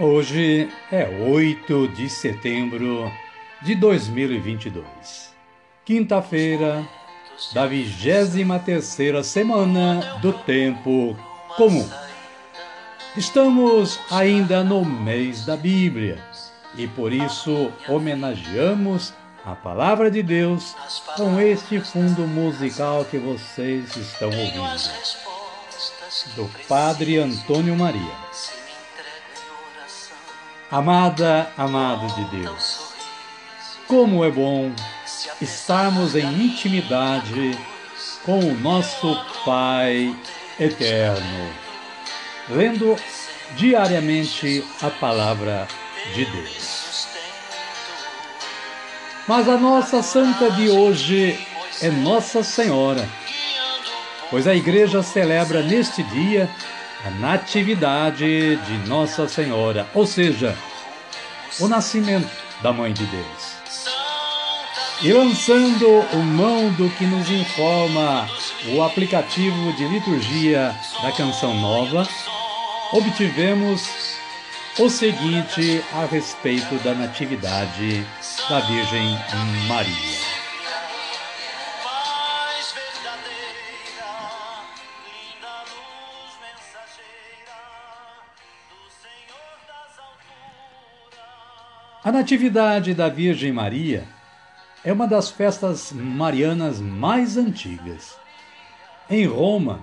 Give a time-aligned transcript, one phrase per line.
[0.00, 3.10] Hoje é 8 de setembro
[3.60, 5.34] de 2022,
[5.84, 6.86] quinta-feira
[7.52, 11.16] da 23 semana do Tempo
[11.56, 11.84] Comum.
[13.16, 16.22] Estamos ainda no mês da Bíblia
[16.76, 19.12] e por isso homenageamos
[19.44, 20.76] a Palavra de Deus
[21.16, 24.92] com este fundo musical que vocês estão ouvindo,
[26.36, 28.57] do Padre Antônio Maria.
[30.70, 32.92] Amada, amado de Deus,
[33.86, 34.70] como é bom
[35.40, 37.58] estarmos em intimidade
[38.22, 40.14] com o nosso Pai
[40.60, 41.50] eterno,
[42.50, 42.96] lendo
[43.56, 45.66] diariamente a palavra
[46.14, 47.08] de Deus.
[49.26, 51.46] Mas a nossa santa de hoje
[51.80, 53.08] é Nossa Senhora,
[54.28, 56.46] pois a igreja celebra neste dia
[57.04, 60.56] a Natividade de Nossa Senhora, ou seja,
[61.60, 62.30] o nascimento
[62.62, 63.58] da Mãe de Deus.
[65.00, 68.28] E lançando o mão do que nos informa
[68.74, 72.08] o aplicativo de liturgia da Canção Nova,
[72.92, 73.88] obtivemos
[74.76, 78.04] o seguinte a respeito da Natividade
[78.48, 79.16] da Virgem
[79.68, 80.17] Maria.
[92.08, 94.02] A Natividade da Virgem Maria
[94.82, 98.16] é uma das festas marianas mais antigas.
[99.10, 99.80] Em Roma,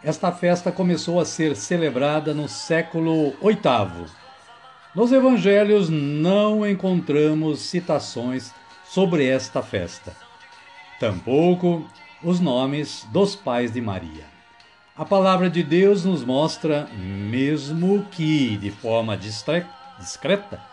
[0.00, 4.06] esta festa começou a ser celebrada no século VIII.
[4.94, 10.14] Nos evangelhos não encontramos citações sobre esta festa,
[11.00, 11.84] tampouco
[12.22, 14.24] os nomes dos pais de Maria.
[14.96, 20.69] A palavra de Deus nos mostra, mesmo que de forma discreta,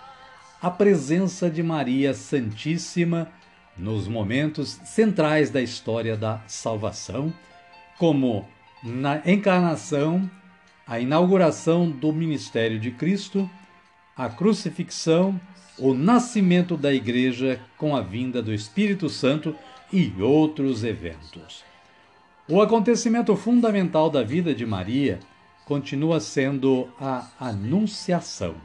[0.62, 3.30] a presença de Maria Santíssima
[3.78, 7.32] nos momentos centrais da história da salvação,
[7.98, 8.48] como
[8.84, 10.30] na encarnação,
[10.86, 13.48] a inauguração do ministério de Cristo,
[14.16, 15.40] a crucifixão,
[15.78, 19.56] o nascimento da Igreja com a vinda do Espírito Santo
[19.94, 21.64] e outros eventos.
[22.50, 25.20] O acontecimento fundamental da vida de Maria
[25.66, 28.56] continua sendo a Anunciação.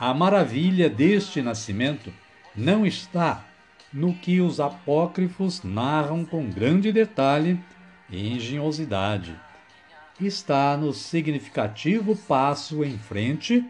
[0.00, 2.12] A maravilha deste nascimento
[2.54, 3.44] não está
[3.92, 7.58] no que os apócrifos narram com grande detalhe
[8.08, 9.34] e engenhosidade.
[10.20, 13.64] Está no significativo passo em frente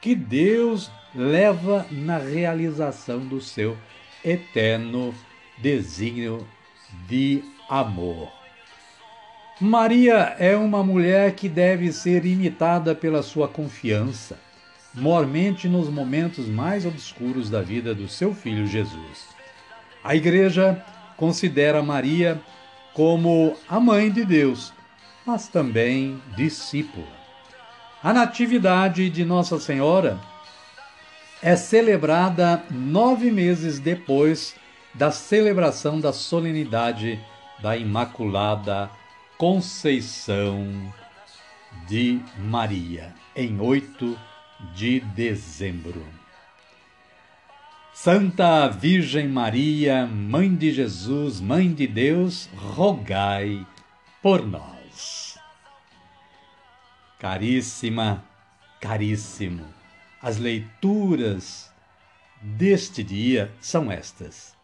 [0.00, 3.76] que Deus leva na realização do seu
[4.24, 5.14] eterno
[5.58, 6.48] desígnio
[7.06, 8.32] de amor.
[9.60, 14.45] Maria é uma mulher que deve ser imitada pela sua confiança
[14.96, 19.28] mormente nos momentos mais obscuros da vida do seu filho Jesus.
[20.02, 20.82] A Igreja
[21.18, 22.40] considera Maria
[22.94, 24.72] como a mãe de Deus,
[25.26, 27.06] mas também discípula.
[28.02, 30.18] A Natividade de Nossa Senhora
[31.42, 34.54] é celebrada nove meses depois
[34.94, 37.20] da celebração da solenidade
[37.60, 38.90] da Imaculada
[39.36, 40.90] Conceição
[41.86, 44.18] de Maria, em 8
[44.74, 46.04] de dezembro.
[47.92, 53.66] Santa Virgem Maria, Mãe de Jesus, Mãe de Deus, rogai
[54.22, 55.38] por nós.
[57.18, 58.22] Caríssima,
[58.80, 59.64] caríssimo,
[60.20, 61.72] as leituras
[62.42, 64.54] deste dia são estas.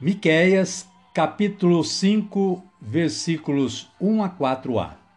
[0.00, 5.07] Miqueias, capítulo 5, versículos 1 a 4a.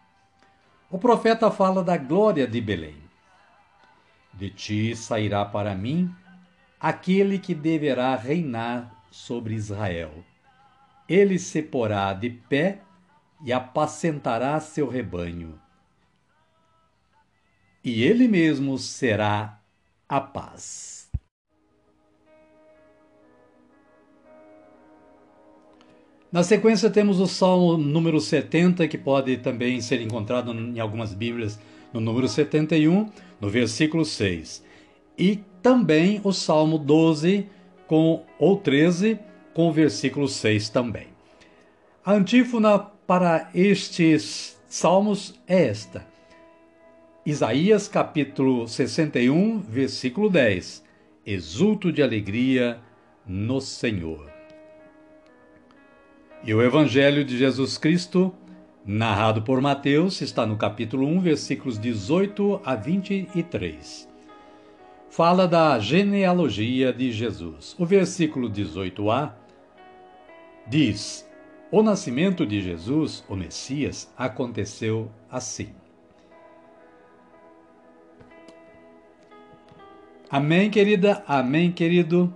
[0.92, 3.02] O profeta fala da glória de Belém.
[4.34, 6.14] De ti sairá para mim
[6.78, 10.22] aquele que deverá reinar sobre Israel.
[11.08, 12.82] Ele se porá de pé
[13.42, 15.58] e apacentará seu rebanho.
[17.82, 19.62] E ele mesmo será
[20.06, 21.01] a paz.
[26.32, 31.60] Na sequência temos o Salmo número 70, que pode também ser encontrado em algumas Bíblias
[31.92, 34.64] no número 71, no versículo 6.
[35.18, 37.46] E também o Salmo 12
[37.86, 39.18] com ou 13
[39.52, 41.08] com o versículo 6 também.
[42.02, 46.06] A antífona para estes salmos é esta:
[47.26, 50.82] Isaías capítulo 61, versículo 10.
[51.26, 52.80] Exulto de alegria
[53.26, 54.31] no Senhor.
[56.44, 58.34] E o Evangelho de Jesus Cristo,
[58.84, 64.08] narrado por Mateus, está no capítulo 1, versículos 18 a 23.
[65.08, 67.76] Fala da genealogia de Jesus.
[67.78, 69.30] O versículo 18a
[70.66, 71.24] diz:
[71.70, 75.68] O nascimento de Jesus, o Messias, aconteceu assim.
[80.28, 81.22] Amém, querida?
[81.24, 82.34] Amém, querido?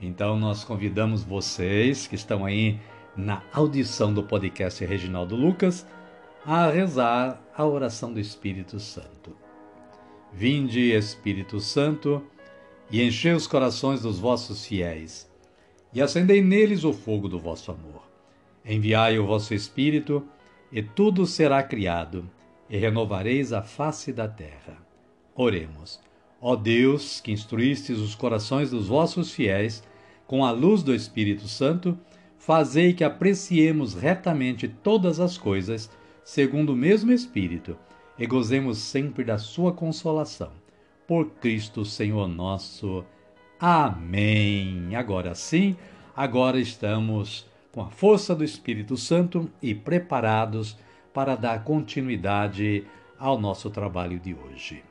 [0.00, 2.78] Então nós convidamos vocês que estão aí
[3.16, 5.86] na audição do podcast Reginaldo Lucas
[6.44, 9.36] a rezar a oração do Espírito Santo.
[10.32, 12.22] Vinde, Espírito Santo,
[12.90, 15.30] e enchei os corações dos vossos fiéis,
[15.92, 18.08] e acendei neles o fogo do vosso amor.
[18.64, 20.26] Enviai o vosso Espírito,
[20.72, 22.28] e tudo será criado,
[22.68, 24.78] e renovareis a face da terra.
[25.34, 26.00] Oremos.
[26.40, 29.82] Ó Deus, que instruístes os corações dos vossos fiéis
[30.26, 31.98] com a luz do Espírito Santo,
[32.40, 35.90] fazei que apreciemos retamente todas as coisas,
[36.24, 37.76] segundo o mesmo Espírito,
[38.18, 40.50] e gozemos sempre da sua consolação.
[41.06, 43.04] Por Cristo Senhor nosso.
[43.60, 44.96] Amém.
[44.96, 45.76] Agora sim,
[46.16, 50.78] agora estamos com a força do Espírito Santo e preparados
[51.12, 52.84] para dar continuidade
[53.18, 54.82] ao nosso trabalho de hoje.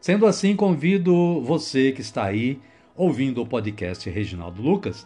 [0.00, 2.60] Sendo assim, convido você que está aí
[2.94, 5.04] ouvindo o podcast Reginaldo Lucas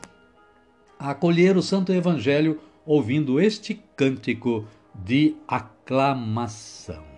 [0.99, 7.18] a acolher o Santo Evangelho ouvindo este cântico de aclamação.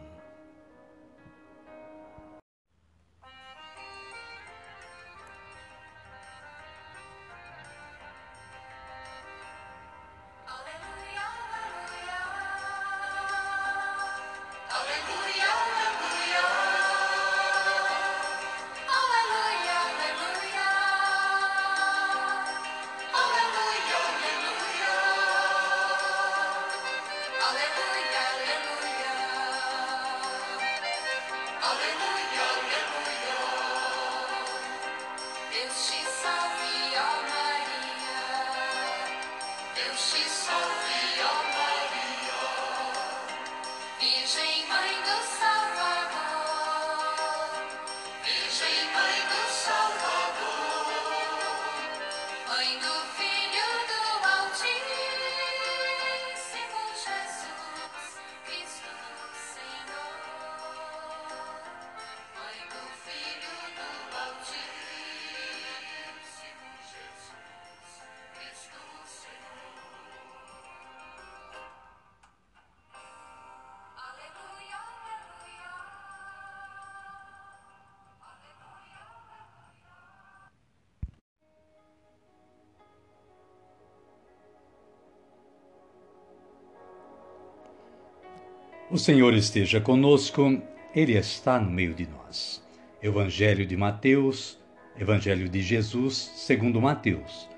[88.92, 90.60] O Senhor esteja conosco,
[90.92, 92.60] Ele está no meio de nós.
[93.00, 94.58] Evangelho de Mateus,
[94.98, 97.48] Evangelho de Jesus, segundo Mateus.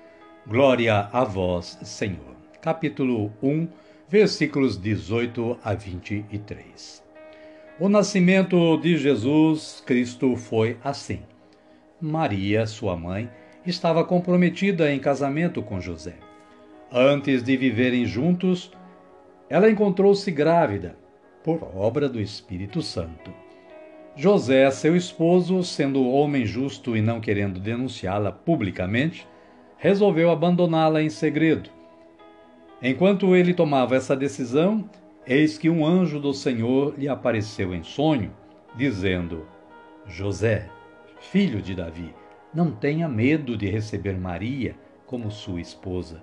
[0.45, 2.35] Glória a vós, Senhor.
[2.61, 3.67] Capítulo 1,
[4.07, 7.03] versículos 18 a 23.
[7.79, 11.23] O nascimento de Jesus Cristo foi assim.
[11.99, 13.27] Maria, sua mãe,
[13.65, 16.13] estava comprometida em casamento com José.
[16.91, 18.71] Antes de viverem juntos,
[19.49, 21.01] ela encontrou-se grávida
[21.43, 23.31] por obra do Espírito Santo.
[24.15, 29.27] José, seu esposo, sendo homem justo e não querendo denunciá-la publicamente,
[29.77, 31.69] resolveu abandoná-la em segredo.
[32.81, 34.87] Enquanto ele tomava essa decisão,
[35.25, 38.31] eis que um anjo do Senhor lhe apareceu em sonho,
[38.75, 39.45] dizendo:
[40.05, 40.69] José,
[41.19, 42.13] filho de Davi,
[42.53, 46.21] não tenha medo de receber Maria como sua esposa,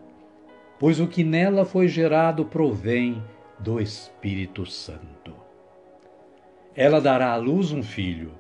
[0.79, 3.23] pois o que nela foi gerado provém
[3.61, 5.35] do Espírito Santo.
[6.75, 8.33] Ela dará à luz um filho,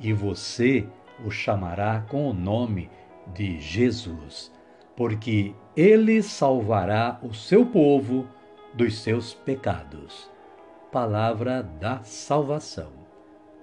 [0.00, 0.86] e você
[1.24, 2.90] o chamará com o nome
[3.34, 4.52] de Jesus,
[4.96, 8.26] porque ele salvará o seu povo
[8.74, 10.30] dos seus pecados.
[10.90, 12.90] Palavra da salvação.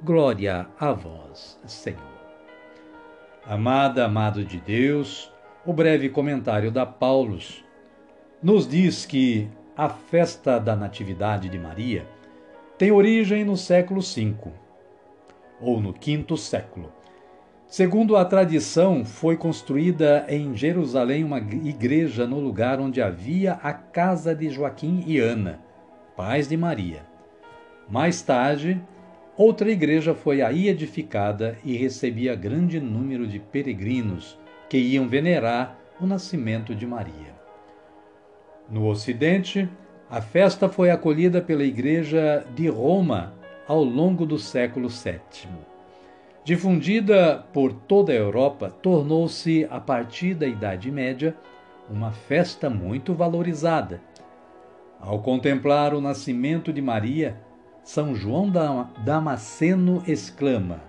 [0.02, 2.00] Glória a vós, Senhor.
[3.46, 5.32] Amada, amado de Deus,
[5.66, 7.64] o breve comentário da Paulus
[8.42, 9.50] nos diz que
[9.80, 12.06] a festa da Natividade de Maria
[12.78, 14.36] tem origem no século V,
[15.62, 16.92] ou no quinto século.
[17.66, 24.36] Segundo a tradição, foi construída em Jerusalém uma igreja no lugar onde havia a casa
[24.36, 25.62] de Joaquim e Ana,
[26.14, 27.06] pais de Maria.
[27.88, 28.82] Mais tarde,
[29.38, 34.38] outra igreja foi aí edificada e recebia grande número de peregrinos
[34.70, 37.39] que iam venerar o nascimento de Maria.
[38.70, 39.68] No Ocidente,
[40.08, 43.34] a festa foi acolhida pela Igreja de Roma
[43.68, 45.50] ao longo do século VII.
[46.44, 51.36] Difundida por toda a Europa, tornou-se, a partir da Idade Média,
[51.90, 54.02] uma festa muito valorizada.
[55.00, 57.38] Ao contemplar o nascimento de Maria,
[57.84, 58.52] São João
[59.04, 60.80] Damasceno exclama: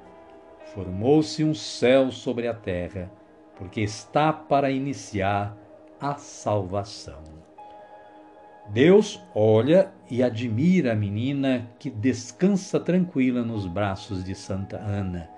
[0.74, 3.10] Formou-se um céu sobre a terra,
[3.56, 5.56] porque está para iniciar
[5.98, 7.39] a salvação.
[8.72, 15.28] Deus olha e admira a menina que descansa tranquila nos braços de Santa Ana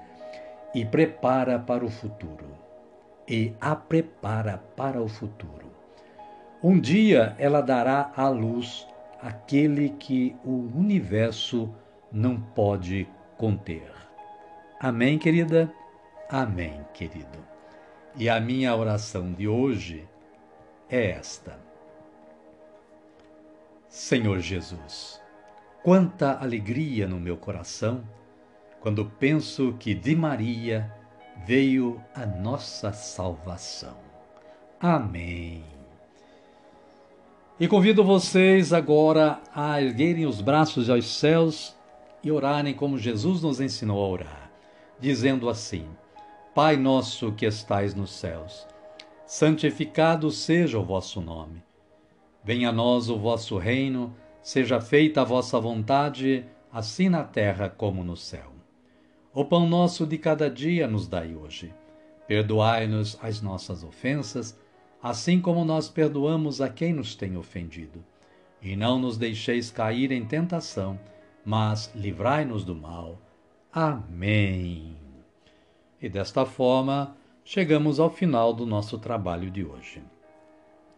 [0.74, 2.44] e prepara para o futuro.
[3.26, 5.72] E a prepara para o futuro.
[6.62, 8.86] Um dia ela dará à luz
[9.22, 11.74] aquele que o universo
[12.12, 13.08] não pode
[13.38, 13.90] conter.
[14.78, 15.72] Amém, querida?
[16.28, 17.38] Amém, querido.
[18.14, 20.06] E a minha oração de hoje
[20.90, 21.62] é esta.
[23.92, 25.20] Senhor Jesus,
[25.82, 28.02] quanta alegria no meu coração
[28.80, 30.90] quando penso que de Maria
[31.44, 33.99] veio a nossa salvação.
[34.80, 35.62] Amém.
[37.61, 41.76] E convido vocês agora a erguerem os braços aos céus
[42.25, 44.50] e orarem como Jesus nos ensinou a orar,
[44.99, 45.87] dizendo assim:
[46.54, 48.66] Pai nosso que estais nos céus,
[49.26, 51.62] santificado seja o vosso nome.
[52.44, 58.02] Venha a nós o vosso reino, seja feita a vossa vontade, assim na terra como
[58.02, 58.52] no céu.
[59.32, 61.72] O pão nosso de cada dia nos dai hoje.
[62.26, 64.58] Perdoai-nos as nossas ofensas,
[65.02, 68.04] assim como nós perdoamos a quem nos tem ofendido.
[68.61, 70.99] E não nos deixeis cair em tentação,
[71.44, 73.18] mas livrai-nos do mal.
[73.72, 74.96] Amém.
[76.00, 80.02] E desta forma, chegamos ao final do nosso trabalho de hoje.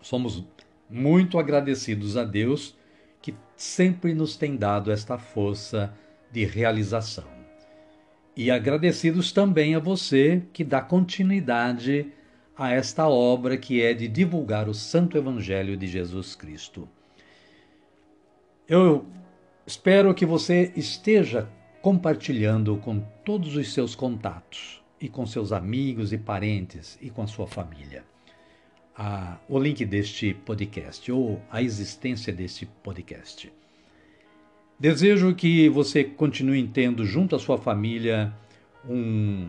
[0.00, 0.44] Somos
[0.88, 2.76] muito agradecidos a Deus
[3.20, 5.94] que sempre nos tem dado esta força
[6.30, 7.24] de realização.
[8.36, 12.12] E agradecidos também a você que dá continuidade
[12.56, 16.88] a esta obra que é de divulgar o Santo Evangelho de Jesus Cristo.
[18.68, 19.06] Eu
[19.66, 21.48] espero que você esteja
[21.80, 27.26] compartilhando com todos os seus contatos e com seus amigos e parentes e com a
[27.26, 28.04] sua família
[28.96, 33.52] a, o link deste podcast ou a existência deste podcast.
[34.78, 38.34] Desejo que você continue tendo junto à sua família
[38.88, 39.48] um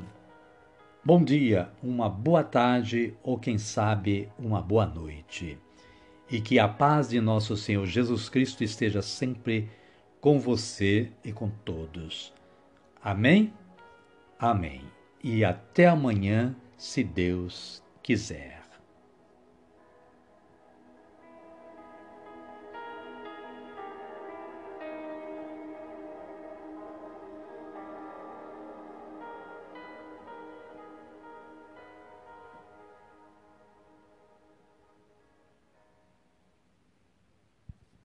[1.03, 5.57] bom dia, uma boa tarde ou, quem sabe, uma boa noite.
[6.29, 9.69] E que a paz de nosso Senhor Jesus Cristo esteja sempre
[10.19, 12.33] com você e com todos.
[13.03, 13.53] Amém?
[14.39, 14.81] Amém.
[15.23, 18.64] E até amanhã, se Deus quiser.